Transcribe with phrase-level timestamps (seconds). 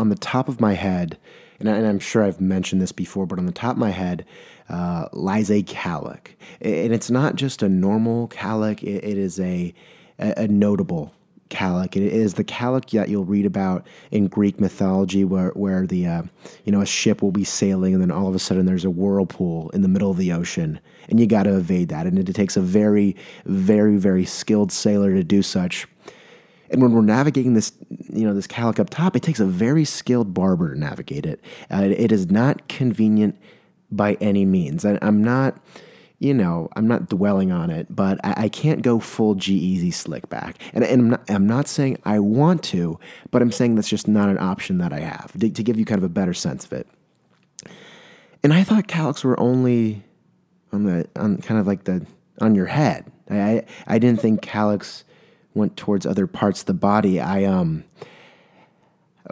[0.00, 1.18] on the top of my head,
[1.60, 4.24] and, I, am sure I've mentioned this before, but on the top of my head
[4.70, 6.28] uh, lies a cowlick.
[6.62, 9.74] And it's not just a normal cowlick, it, it is a,
[10.18, 11.12] a, notable
[11.50, 11.96] cowlick.
[11.96, 16.22] It is the cowlick that you'll read about in Greek mythology, where where the uh,
[16.64, 18.90] you know a ship will be sailing, and then all of a sudden there's a
[18.90, 22.32] whirlpool in the middle of the ocean, and you got to evade that, and it
[22.34, 25.86] takes a very, very, very skilled sailor to do such.
[26.70, 27.72] And when we're navigating this,
[28.12, 31.40] you know, this cowlick up top, it takes a very skilled barber to navigate it.
[31.70, 33.36] Uh, it is not convenient
[33.90, 34.84] by any means.
[34.84, 35.60] I, I'm not
[36.20, 40.28] you know, I'm not dwelling on it, but I, I can't go full G-Eazy slick
[40.28, 40.58] back.
[40.74, 43.00] And, and I'm, not, I'm not saying I want to,
[43.30, 45.86] but I'm saying that's just not an option that I have to, to give you
[45.86, 46.86] kind of a better sense of it.
[48.42, 50.04] And I thought cowlicks were only
[50.72, 52.06] on the on kind of like the
[52.40, 53.10] on your head.
[53.30, 55.04] I I didn't think cowlicks
[55.54, 57.20] went towards other parts of the body.
[57.20, 57.84] I um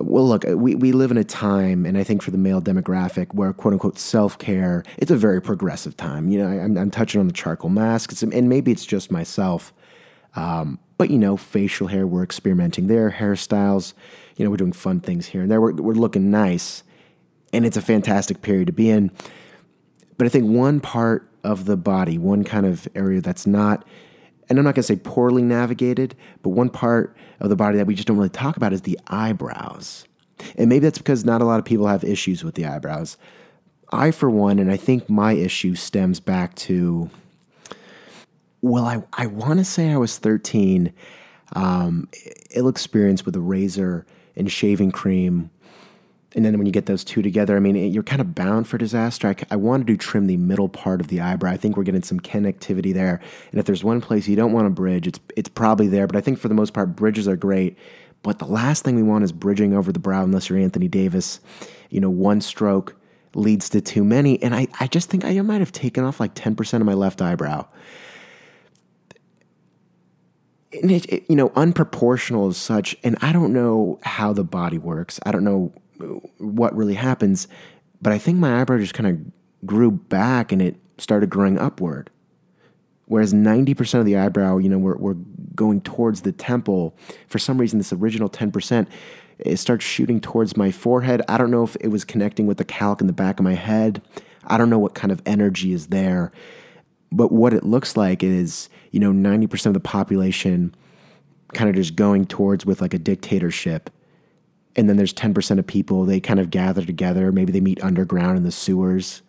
[0.00, 3.34] well, look, we, we live in a time, and I think for the male demographic,
[3.34, 6.28] where quote unquote self care, it's a very progressive time.
[6.28, 9.72] You know, I, am I'm touching on the charcoal mask, and maybe it's just myself,
[10.36, 13.94] um, but you know, facial hair, we're experimenting there, hairstyles,
[14.36, 15.60] you know, we're doing fun things here and there.
[15.60, 16.82] We're, we're looking nice,
[17.52, 19.10] and it's a fantastic period to be in.
[20.16, 23.86] But I think one part of the body, one kind of area that's not
[24.48, 27.86] and I'm not going to say poorly navigated, but one part of the body that
[27.86, 30.06] we just don't really talk about is the eyebrows.
[30.56, 33.16] And maybe that's because not a lot of people have issues with the eyebrows.
[33.90, 37.10] I, for one, and I think my issue stems back to,
[38.60, 40.92] well, I, I want to say I was 13,
[41.54, 42.08] um,
[42.50, 45.50] ill experience with a razor and shaving cream
[46.34, 48.76] and then when you get those two together, I mean, you're kind of bound for
[48.76, 49.28] disaster.
[49.28, 51.50] I, I wanted to trim the middle part of the eyebrow.
[51.50, 53.20] I think we're getting some connectivity there.
[53.50, 56.06] And if there's one place you don't want to bridge, it's it's probably there.
[56.06, 57.78] But I think for the most part, bridges are great.
[58.22, 61.40] But the last thing we want is bridging over the brow, unless you're Anthony Davis.
[61.88, 62.94] You know, one stroke
[63.34, 64.42] leads to too many.
[64.42, 67.22] And I, I just think I might have taken off like 10% of my left
[67.22, 67.66] eyebrow.
[70.72, 72.96] It, it, you know, unproportional as such.
[73.02, 75.18] And I don't know how the body works.
[75.24, 75.72] I don't know
[76.38, 77.48] what really happens.
[78.00, 82.10] But I think my eyebrow just kind of grew back and it started growing upward.
[83.06, 85.16] Whereas 90% of the eyebrow, you know, we're, we're
[85.54, 86.94] going towards the temple.
[87.26, 88.86] For some reason, this original 10%,
[89.38, 91.22] it starts shooting towards my forehead.
[91.26, 93.54] I don't know if it was connecting with the cowlick in the back of my
[93.54, 94.02] head.
[94.44, 96.32] I don't know what kind of energy is there.
[97.10, 100.74] But what it looks like is, you know, 90% of the population
[101.54, 103.88] kind of just going towards with like a dictatorship
[104.76, 107.32] and then there's 10% of people they kind of gather together.
[107.32, 109.22] Maybe they meet underground in the sewers.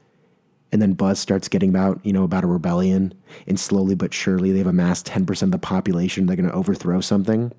[0.71, 3.13] And then buzz starts getting about you know about a rebellion.
[3.47, 6.27] And slowly but surely they've amassed 10% of the population.
[6.27, 7.51] They're going to overthrow something.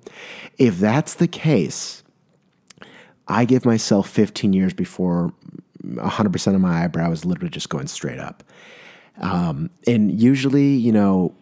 [0.57, 2.03] If that's the case
[3.27, 5.33] i give myself 15 years before
[5.83, 8.43] 100% of my eyebrow is literally just going straight up.
[9.19, 11.35] Um, and usually you know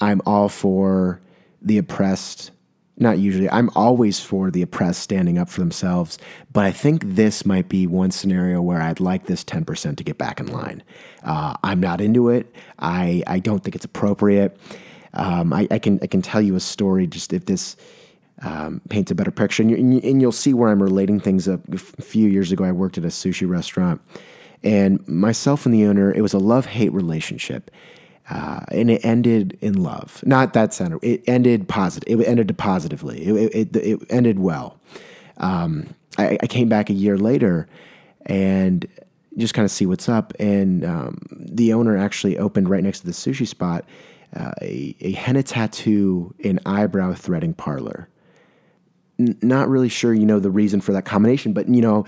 [0.00, 1.20] i'm all for
[1.62, 2.50] the oppressed
[2.98, 3.50] not usually.
[3.50, 6.18] I'm always for the oppressed standing up for themselves,
[6.52, 10.16] but I think this might be one scenario where I'd like this 10% to get
[10.16, 10.82] back in line.
[11.22, 12.52] Uh, I'm not into it.
[12.78, 14.58] I, I don't think it's appropriate.
[15.12, 17.76] Um, I, I, can I can tell you a story just if this
[18.42, 21.48] um, paints a better picture, and, you, and you'll see where I'm relating things.
[21.48, 24.00] Up a few years ago, I worked at a sushi restaurant,
[24.62, 27.70] and myself and the owner, it was a love hate relationship.
[28.28, 30.20] Uh, and it ended in love.
[30.26, 30.98] Not that center.
[31.00, 32.20] It ended positive.
[32.20, 33.24] It ended positively.
[33.24, 34.80] It, it, it ended well.
[35.36, 37.68] Um, I, I, came back a year later
[38.24, 38.86] and
[39.36, 40.32] just kind of see what's up.
[40.40, 43.84] And um, the owner actually opened right next to the sushi spot
[44.34, 48.08] uh, a, a henna tattoo and eyebrow threading parlor.
[49.18, 52.04] N- not really sure, you know, the reason for that combination, but you know,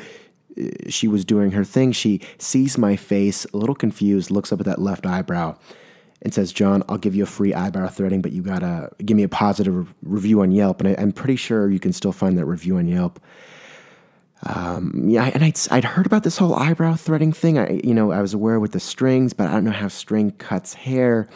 [0.88, 1.92] she was doing her thing.
[1.92, 5.56] She sees my face, a little confused, looks up at that left eyebrow
[6.22, 9.22] and says, John, I'll give you a free eyebrow threading, but you gotta give me
[9.22, 10.80] a positive review on Yelp.
[10.80, 13.20] And I, am pretty sure you can still find that review on Yelp.
[14.44, 17.58] Um, yeah, and I'd, I'd heard about this whole eyebrow threading thing.
[17.58, 20.30] I, you know, I was aware with the strings, but I don't know how string
[20.32, 21.28] cuts hair.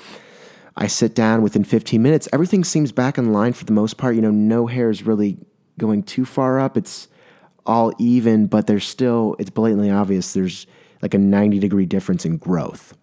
[0.77, 2.29] I sit down within 15 minutes.
[2.33, 4.15] Everything seems back in line for the most part.
[4.15, 5.37] You know, no hair is really
[5.79, 6.77] going too far up.
[6.77, 7.09] It's
[7.67, 10.67] all even, but there's still, it's blatantly obvious there's
[11.03, 12.97] like a 90 degree difference in growth.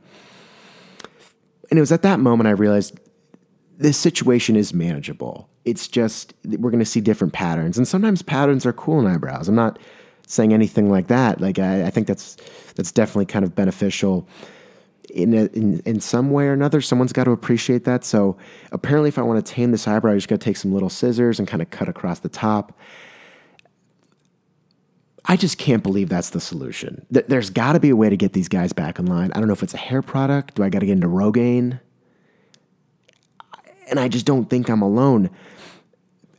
[1.69, 2.99] And it was at that moment I realized
[3.77, 5.49] this situation is manageable.
[5.65, 9.47] It's just we're going to see different patterns, and sometimes patterns are cool in eyebrows.
[9.47, 9.79] I'm not
[10.27, 11.41] saying anything like that.
[11.41, 12.37] Like I, I think that's
[12.75, 14.27] that's definitely kind of beneficial.
[15.13, 18.03] In, a, in in some way or another, someone's got to appreciate that.
[18.03, 18.37] So
[18.71, 20.89] apparently, if I want to tame this eyebrow, I just got to take some little
[20.89, 22.77] scissors and kind of cut across the top.
[25.25, 27.05] I just can't believe that's the solution.
[27.09, 29.31] There's got to be a way to get these guys back in line.
[29.33, 30.55] I don't know if it's a hair product.
[30.55, 31.79] Do I got to get into Rogaine?
[33.89, 35.29] And I just don't think I'm alone.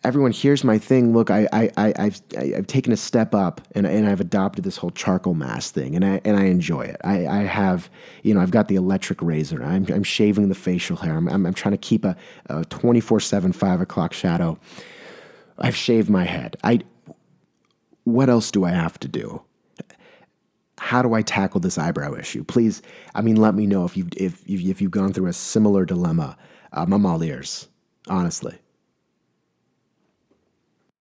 [0.03, 1.13] Everyone hears my thing.
[1.13, 4.79] Look, I, I, I, I've, I've taken a step up and, and I've adopted this
[4.79, 6.97] whole charcoal mask thing and I, and I enjoy it.
[7.05, 7.91] I, I have,
[8.23, 9.63] you know, I've got the electric razor.
[9.63, 11.17] I'm, I'm shaving the facial hair.
[11.17, 12.17] I'm, I'm, I'm trying to keep a
[12.71, 14.59] 24 7, 5 o'clock shadow.
[15.59, 16.57] I've shaved my head.
[16.65, 16.81] I,
[18.05, 19.43] what else do I have to do?
[20.79, 22.43] How do I tackle this eyebrow issue?
[22.45, 22.81] Please,
[23.15, 26.37] I mean, let me know if you've if if you've gone through a similar dilemma.
[26.73, 27.69] Um, I'm all ears,
[28.09, 28.59] honestly.